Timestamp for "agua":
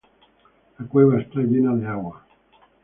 1.85-2.25